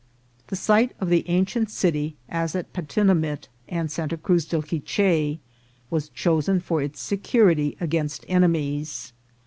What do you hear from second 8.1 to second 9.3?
enemies.